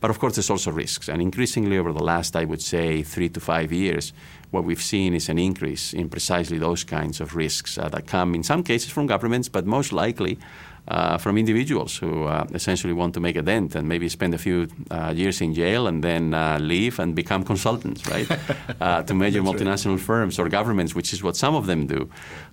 But 0.00 0.10
of 0.10 0.18
course, 0.18 0.34
there's 0.36 0.50
also 0.50 0.70
risks. 0.70 1.08
And 1.08 1.22
increasingly 1.22 1.78
over 1.78 1.92
the 1.94 2.04
last, 2.04 2.36
I 2.36 2.44
would 2.44 2.60
say, 2.60 3.02
three 3.02 3.30
to 3.30 3.40
five 3.40 3.72
years, 3.72 4.12
what 4.50 4.64
we've 4.64 4.82
seen 4.82 5.14
is 5.14 5.28
an 5.28 5.38
increase 5.38 5.94
in 5.94 6.08
precisely 6.08 6.58
those 6.58 6.84
kinds 6.84 7.20
of 7.20 7.34
risks 7.34 7.78
uh, 7.78 7.88
that 7.88 8.06
come 8.06 8.34
in 8.34 8.42
some 8.42 8.62
cases 8.62 8.90
from 8.92 9.06
governments, 9.06 9.48
but 9.48 9.64
most 9.64 9.92
likely 9.92 10.38
uh, 10.88 11.18
from 11.18 11.36
individuals 11.36 11.96
who 11.96 12.24
uh, 12.24 12.46
essentially 12.54 12.92
want 12.92 13.12
to 13.14 13.20
make 13.20 13.36
a 13.36 13.42
dent 13.42 13.74
and 13.74 13.88
maybe 13.88 14.08
spend 14.08 14.34
a 14.34 14.38
few 14.38 14.68
uh, 14.90 15.12
years 15.14 15.40
in 15.40 15.52
jail 15.52 15.86
and 15.86 16.04
then 16.04 16.32
uh, 16.32 16.58
leave 16.60 16.98
and 17.00 17.14
become 17.14 17.44
consultants, 17.44 18.06
right? 18.06 18.28
Uh, 18.80 19.02
to 19.02 19.14
major 19.14 19.42
multinational 19.42 19.96
right. 19.96 20.04
firms 20.04 20.38
or 20.38 20.48
governments, 20.48 20.94
which 20.94 21.12
is 21.12 21.22
what 21.22 21.34
some 21.34 21.54
of 21.54 21.66
them 21.66 21.86
do. 21.86 22.08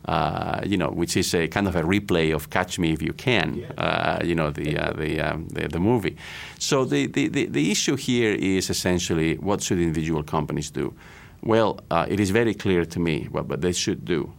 Uh, 0.05 0.61
you 0.65 0.77
know, 0.77 0.89
which 0.89 1.17
is 1.17 1.33
a 1.33 1.47
kind 1.47 1.67
of 1.67 1.75
a 1.75 1.81
replay 1.81 2.33
of 2.33 2.49
Catch 2.49 2.79
Me 2.79 2.93
If 2.93 3.01
You 3.01 3.13
Can. 3.13 3.55
Yeah. 3.55 4.23
you 4.23 4.33
know, 4.33 4.49
the 4.51 4.73
the, 4.95 5.19
um, 5.19 5.47
the, 5.49 5.67
the 5.67 5.79
movie. 5.79 6.15
So 6.59 6.85
the, 6.85 7.07
the, 7.07 7.27
the 7.27 7.45
the 7.47 7.71
issue 7.71 7.95
here 7.95 8.33
is 8.33 8.69
essentially 8.69 9.35
what 9.37 9.61
should 9.61 9.79
individual 9.79 10.23
companies 10.23 10.71
do? 10.71 10.93
Well, 11.41 11.79
it 12.07 12.19
is 12.19 12.29
very 12.31 12.53
clear 12.53 12.85
to 12.85 12.99
me 12.99 13.27
what, 13.31 13.47
what 13.47 13.61
they 13.61 13.73
should 13.73 14.05
do 14.05 14.31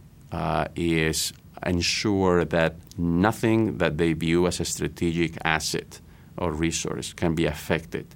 is 0.75 1.33
ensure 1.65 2.45
that 2.45 2.75
nothing 2.97 3.77
that 3.77 3.97
they 3.97 4.13
view 4.13 4.47
as 4.47 4.59
a 4.59 4.65
strategic 4.65 5.37
asset 5.43 5.99
or 6.37 6.51
resource 6.51 7.13
can 7.13 7.35
be 7.35 7.45
affected 7.45 8.07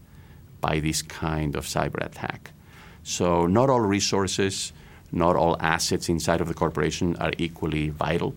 by 0.61 0.79
this 0.79 1.01
kind 1.01 1.55
of 1.55 1.65
cyber 1.65 2.03
attack. 2.05 2.51
So, 3.03 3.47
not 3.47 3.69
all 3.69 3.79
resources, 3.79 4.73
not 5.11 5.35
all 5.35 5.57
assets 5.59 6.09
inside 6.09 6.41
of 6.41 6.47
the 6.47 6.53
corporation 6.53 7.15
are 7.17 7.31
equally 7.37 7.89
vital. 7.89 8.35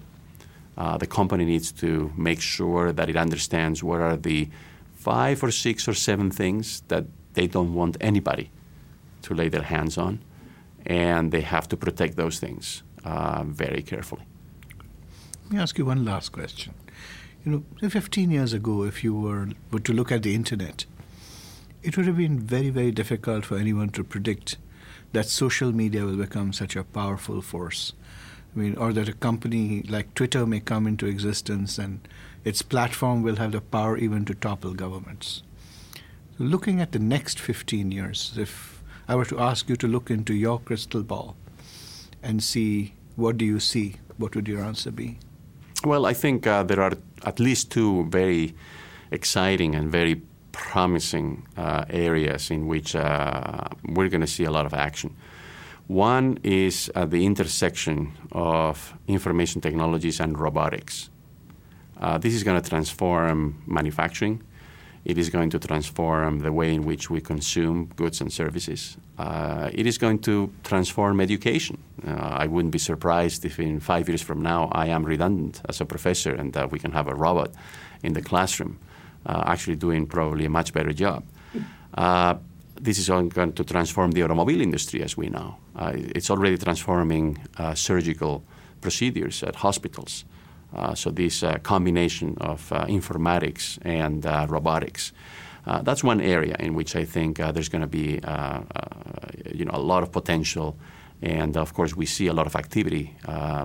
Uh, 0.76 0.96
the 0.96 1.06
company 1.06 1.44
needs 1.44 1.70
to 1.72 2.12
make 2.16 2.40
sure 2.40 2.92
that 2.92 3.10
it 3.10 3.16
understands 3.16 3.82
what 3.82 4.00
are 4.00 4.16
the 4.16 4.48
five 4.94 5.42
or 5.42 5.50
six 5.50 5.88
or 5.88 5.94
seven 5.94 6.30
things 6.30 6.82
that 6.88 7.04
they 7.34 7.46
don't 7.46 7.74
want 7.74 7.96
anybody 8.00 8.50
to 9.22 9.34
lay 9.34 9.48
their 9.48 9.62
hands 9.62 9.98
on, 9.98 10.20
and 10.86 11.32
they 11.32 11.40
have 11.40 11.68
to 11.68 11.76
protect 11.76 12.16
those 12.16 12.38
things 12.38 12.82
uh, 13.04 13.42
very 13.44 13.82
carefully. 13.82 14.22
Let 15.44 15.52
me 15.52 15.58
ask 15.58 15.78
you 15.78 15.84
one 15.84 16.04
last 16.04 16.30
question. 16.30 16.74
You 17.44 17.64
know, 17.82 17.88
15 17.88 18.30
years 18.30 18.52
ago, 18.52 18.84
if 18.84 19.02
you 19.04 19.14
were, 19.14 19.48
were 19.70 19.80
to 19.80 19.92
look 19.92 20.12
at 20.12 20.22
the 20.22 20.34
internet, 20.34 20.86
it 21.82 21.96
would 21.96 22.06
have 22.06 22.16
been 22.16 22.38
very, 22.38 22.70
very 22.70 22.92
difficult 22.92 23.44
for 23.44 23.56
anyone 23.56 23.90
to 23.90 24.04
predict 24.04 24.56
that 25.12 25.26
social 25.26 25.72
media 25.72 26.04
will 26.04 26.16
become 26.16 26.52
such 26.52 26.76
a 26.76 26.84
powerful 26.84 27.42
force. 27.42 27.92
I 28.54 28.58
mean, 28.58 28.76
or 28.76 28.92
that 28.92 29.08
a 29.08 29.12
company 29.14 29.82
like 29.88 30.14
Twitter 30.14 30.46
may 30.46 30.60
come 30.60 30.86
into 30.86 31.06
existence 31.06 31.78
and 31.78 32.06
its 32.44 32.62
platform 32.62 33.22
will 33.22 33.36
have 33.36 33.52
the 33.52 33.60
power 33.60 33.96
even 33.98 34.24
to 34.26 34.34
topple 34.34 34.74
governments. 34.74 35.42
So 36.38 36.44
looking 36.44 36.80
at 36.80 36.92
the 36.92 36.98
next 36.98 37.38
15 37.38 37.90
years, 37.90 38.34
if 38.36 38.82
I 39.08 39.16
were 39.16 39.24
to 39.26 39.40
ask 39.40 39.68
you 39.68 39.76
to 39.76 39.88
look 39.88 40.10
into 40.10 40.34
your 40.34 40.60
crystal 40.60 41.02
ball 41.02 41.36
and 42.22 42.42
see 42.42 42.94
what 43.16 43.36
do 43.36 43.44
you 43.44 43.60
see, 43.60 43.96
what 44.16 44.34
would 44.34 44.48
your 44.48 44.62
answer 44.62 44.90
be? 44.90 45.18
Well, 45.84 46.06
I 46.06 46.12
think 46.12 46.46
uh, 46.46 46.62
there 46.62 46.80
are 46.80 46.92
at 47.24 47.40
least 47.40 47.72
two 47.72 48.06
very 48.08 48.54
exciting 49.10 49.74
and 49.74 49.90
very 49.90 50.22
promising 50.52 51.46
uh, 51.56 51.84
areas 51.90 52.50
in 52.50 52.68
which 52.68 52.94
uh, 52.94 53.64
we're 53.84 54.08
going 54.08 54.20
to 54.20 54.26
see 54.28 54.44
a 54.44 54.50
lot 54.50 54.64
of 54.64 54.74
action. 54.74 55.16
One 55.88 56.38
is 56.44 56.88
at 56.94 57.10
the 57.10 57.26
intersection 57.26 58.12
of 58.30 58.94
information 59.08 59.60
technologies 59.60 60.20
and 60.20 60.38
robotics. 60.38 61.10
Uh, 62.00 62.16
this 62.18 62.32
is 62.32 62.44
going 62.44 62.62
to 62.62 62.68
transform 62.68 63.62
manufacturing. 63.66 64.42
It 65.04 65.18
is 65.18 65.30
going 65.30 65.50
to 65.50 65.58
transform 65.58 66.40
the 66.40 66.52
way 66.52 66.72
in 66.72 66.84
which 66.84 67.10
we 67.10 67.20
consume 67.20 67.86
goods 67.96 68.20
and 68.20 68.32
services. 68.32 68.96
Uh, 69.18 69.68
it 69.72 69.86
is 69.86 69.98
going 69.98 70.20
to 70.20 70.52
transform 70.62 71.20
education. 71.20 71.78
Uh, 72.06 72.12
I 72.12 72.46
wouldn't 72.46 72.72
be 72.72 72.78
surprised 72.78 73.44
if 73.44 73.58
in 73.58 73.80
five 73.80 74.08
years 74.08 74.22
from 74.22 74.42
now 74.42 74.68
I 74.72 74.86
am 74.86 75.04
redundant 75.04 75.60
as 75.68 75.80
a 75.80 75.84
professor 75.84 76.32
and 76.32 76.52
that 76.52 76.70
we 76.70 76.78
can 76.78 76.92
have 76.92 77.08
a 77.08 77.14
robot 77.14 77.50
in 78.02 78.12
the 78.12 78.22
classroom 78.22 78.78
uh, 79.26 79.42
actually 79.46 79.76
doing 79.76 80.06
probably 80.06 80.44
a 80.44 80.50
much 80.50 80.72
better 80.72 80.92
job. 80.92 81.24
Uh, 81.94 82.34
this 82.80 82.98
is 82.98 83.08
going 83.08 83.52
to 83.52 83.64
transform 83.64 84.12
the 84.12 84.22
automobile 84.22 84.60
industry 84.60 85.02
as 85.02 85.16
we 85.16 85.28
know. 85.28 85.56
Uh, 85.76 85.92
it's 85.94 86.30
already 86.30 86.56
transforming 86.56 87.38
surgical 87.74 88.42
procedures 88.80 89.42
at 89.42 89.56
hospitals. 89.56 90.24
Uh, 90.74 90.94
so 90.94 91.10
this 91.10 91.42
uh, 91.42 91.58
combination 91.58 92.36
of 92.40 92.72
uh, 92.72 92.86
informatics 92.86 93.78
and 93.82 94.24
uh, 94.24 94.46
robotics. 94.48 95.12
Uh, 95.66 95.82
that's 95.82 96.02
one 96.02 96.20
area 96.20 96.56
in 96.58 96.74
which 96.74 96.96
I 96.96 97.04
think 97.04 97.38
uh, 97.38 97.52
there's 97.52 97.68
going 97.68 97.82
to 97.82 97.88
be, 97.88 98.20
you 99.54 99.64
know, 99.64 99.72
a 99.74 99.80
lot 99.80 100.02
of 100.02 100.10
potential, 100.10 100.76
and 101.20 101.56
of 101.56 101.72
course 101.72 101.96
we 101.96 102.06
see 102.06 102.26
a 102.26 102.32
lot 102.32 102.46
of 102.46 102.56
activity, 102.56 103.14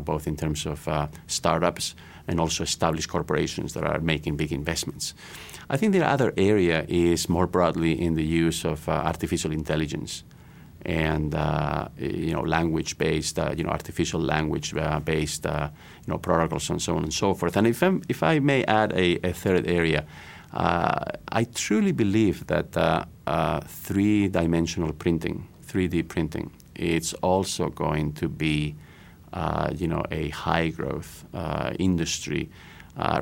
both 0.03 0.27
in 0.27 0.35
terms 0.35 0.67
of 0.67 0.87
startups 1.25 1.95
and 2.27 2.39
also 2.39 2.63
established 2.63 3.09
corporations 3.09 3.73
that 3.73 3.83
are 3.83 3.99
making 3.99 4.37
big 4.37 4.51
investments. 4.51 5.15
I 5.69 5.77
think 5.77 5.93
the 5.93 6.05
other 6.05 6.33
area 6.37 6.85
is 6.87 7.29
more 7.29 7.47
broadly 7.47 7.99
in 7.99 8.13
the 8.13 8.23
use 8.23 8.63
of 8.63 8.87
artificial 8.87 9.51
intelligence 9.51 10.23
and 10.87 11.35
uh, 11.35 11.89
you 11.97 12.31
know 12.31 12.41
language-based, 12.41 13.37
uh, 13.37 13.53
you 13.55 13.63
know 13.63 13.69
artificial 13.69 14.21
language-based, 14.21 15.45
uh, 15.45 15.69
you 16.05 16.11
know 16.11 16.17
protocols 16.17 16.69
and 16.69 16.81
so 16.81 16.95
on 16.95 17.03
and 17.03 17.13
so 17.13 17.33
forth. 17.33 17.57
And 17.57 17.67
if 17.67 17.83
I'm, 17.83 18.01
if 18.07 18.23
I 18.23 18.39
may 18.39 18.63
add 18.63 18.93
a, 18.93 19.19
a 19.27 19.33
third 19.33 19.67
area, 19.67 20.05
uh, 20.53 21.03
I 21.27 21.43
truly 21.43 21.91
believe 21.91 22.47
that 22.47 22.75
uh, 22.77 23.03
uh, 23.27 23.59
three-dimensional 23.59 24.93
printing, 24.93 25.47
3D 25.67 26.07
printing, 26.07 26.51
it's 26.73 27.13
also 27.15 27.67
going 27.69 28.13
to 28.13 28.29
be 28.29 28.75
you 29.75 29.87
know 29.87 30.03
a 30.09 30.29
high-growth 30.29 31.25
industry. 31.77 32.49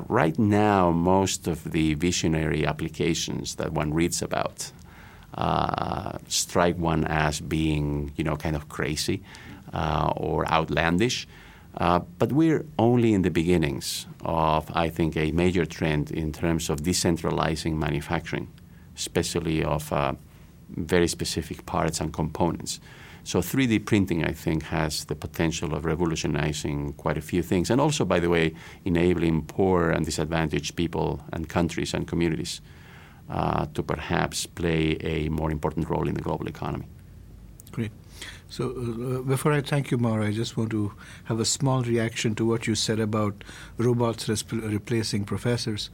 right 0.08 0.38
now, 0.38 0.92
most 0.92 1.48
of 1.48 1.72
the 1.72 1.94
visionary 1.94 2.64
applications 2.64 3.56
that 3.56 3.72
one 3.72 3.92
reads 3.92 4.22
about 4.22 4.70
uh, 5.36 6.18
strike 6.28 6.76
one 6.76 7.04
as 7.04 7.40
being, 7.40 8.12
you 8.16 8.24
know, 8.24 8.36
kind 8.36 8.56
of 8.56 8.68
crazy 8.68 9.22
uh, 9.72 10.12
or 10.16 10.46
outlandish. 10.50 11.26
Uh, 11.78 12.00
but 12.18 12.32
we're 12.32 12.64
only 12.78 13.12
in 13.12 13.22
the 13.22 13.30
beginnings 13.30 14.06
of, 14.24 14.70
I 14.74 14.88
think, 14.88 15.16
a 15.16 15.30
major 15.32 15.66
trend 15.66 16.10
in 16.10 16.32
terms 16.32 16.70
of 16.70 16.80
decentralizing 16.80 17.76
manufacturing, 17.76 18.48
especially 18.96 19.62
of 19.62 19.92
uh, 19.92 20.14
very 20.70 21.06
specific 21.06 21.66
parts 21.66 22.00
and 22.00 22.12
components. 22.12 22.80
So 23.24 23.40
3D 23.40 23.84
printing, 23.84 24.24
I 24.24 24.32
think, 24.32 24.62
has 24.64 25.04
the 25.04 25.16
potential 25.16 25.74
of 25.74 25.84
revolutionizing 25.84 26.94
quite 26.94 27.18
a 27.18 27.20
few 27.20 27.42
things, 27.42 27.70
and 27.70 27.80
also, 27.80 28.04
by 28.04 28.20
the 28.20 28.30
way, 28.30 28.54
enabling 28.84 29.42
poor 29.42 29.90
and 29.90 30.04
disadvantaged 30.04 30.76
people 30.76 31.20
and 31.32 31.48
countries 31.48 31.92
and 31.92 32.06
communities 32.06 32.60
to 33.28 33.82
perhaps 33.82 34.46
play 34.46 34.96
a 35.00 35.28
more 35.28 35.50
important 35.50 35.88
role 35.90 36.08
in 36.08 36.14
the 36.14 36.22
global 36.22 36.46
economy. 36.46 36.86
Great. 37.72 37.92
So, 38.48 38.70
uh, 38.70 39.22
before 39.22 39.52
I 39.52 39.60
thank 39.60 39.90
you, 39.90 39.98
Mauro, 39.98 40.24
I 40.24 40.32
just 40.32 40.56
want 40.56 40.70
to 40.70 40.92
have 41.24 41.40
a 41.40 41.44
small 41.44 41.82
reaction 41.82 42.34
to 42.36 42.46
what 42.46 42.66
you 42.66 42.74
said 42.74 43.00
about 43.00 43.44
robots 43.76 44.28
replacing 44.52 45.24
professors. 45.24 45.90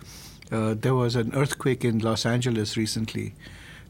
Uh, 0.51 0.75
there 0.75 0.95
was 0.95 1.17
an 1.17 1.35
earthquake 1.35 1.85
in 1.85 1.99
Los 1.99 2.27
Angeles 2.27 2.77
recently, 2.77 3.35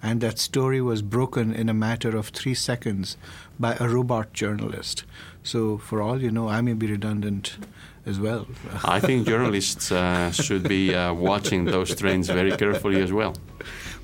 and 0.03 0.21
that 0.21 0.38
story 0.38 0.81
was 0.81 1.01
broken 1.01 1.55
in 1.55 1.69
a 1.69 1.75
matter 1.75 2.17
of 2.17 2.29
three 2.29 2.55
seconds 2.55 3.17
by 3.59 3.77
a 3.79 3.88
robot 3.88 4.33
journalist. 4.33 5.05
So, 5.45 5.79
for 5.79 6.03
all 6.03 6.21
you 6.21 6.31
know, 6.31 6.49
I 6.49 6.61
may 6.61 6.73
be 6.73 6.88
redundant 6.88 7.57
as 8.05 8.19
well. 8.19 8.49
I 8.85 8.99
think 8.99 9.27
journalists 9.27 9.93
uh, 9.93 10.33
should 10.33 10.69
be 10.69 10.95
uh, 10.95 11.15
watching 11.15 11.65
those 11.65 11.95
trends 11.95 12.29
very 12.29 12.57
carefully 12.57 13.01
as 13.01 13.12
well. 13.12 13.37